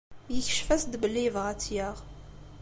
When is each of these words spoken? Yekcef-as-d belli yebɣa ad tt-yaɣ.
Yekcef-as-d 0.35 0.93
belli 1.01 1.21
yebɣa 1.23 1.47
ad 1.51 1.59
tt-yaɣ. 1.59 1.97